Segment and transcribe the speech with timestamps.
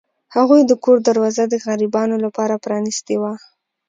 [0.35, 3.33] هغه د کور دروازه د غریبانو لپاره پرانیستې وه.